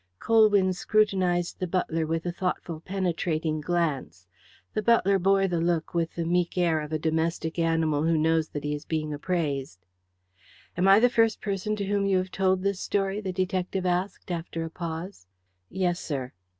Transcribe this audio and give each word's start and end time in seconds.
Colwyn 0.17 0.73
scrutinized 0.73 1.59
the 1.59 1.67
butler 1.67 2.07
with 2.07 2.25
a 2.25 2.31
thoughtful 2.31 2.79
penetrating 2.79 3.61
glance. 3.61 4.25
The 4.73 4.81
butler 4.81 5.19
bore 5.19 5.47
the 5.47 5.61
look 5.61 5.93
with 5.93 6.15
the 6.15 6.25
meek 6.25 6.57
air 6.57 6.81
of 6.81 6.91
a 6.91 6.97
domestic 6.97 7.59
animal 7.59 8.01
who 8.05 8.17
knows 8.17 8.49
that 8.49 8.63
he 8.63 8.73
is 8.73 8.83
being 8.83 9.13
appraised. 9.13 9.85
"Am 10.75 10.87
I 10.87 10.99
the 10.99 11.07
first 11.07 11.39
person 11.39 11.75
to 11.75 11.85
whom 11.85 12.07
you 12.07 12.17
have 12.17 12.31
told 12.31 12.63
this 12.63 12.79
story?" 12.79 13.21
the 13.21 13.31
detective 13.31 13.85
asked 13.85 14.31
after 14.31 14.63
a 14.63 14.71
pause. 14.71 15.27
"Yes, 15.69 15.99
sir." 15.99 16.31